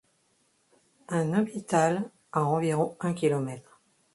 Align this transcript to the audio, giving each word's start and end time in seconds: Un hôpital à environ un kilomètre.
Un 1.09 1.31
hôpital 1.39 2.09
à 2.31 2.41
environ 2.45 2.95
un 3.01 3.13
kilomètre. 3.13 3.79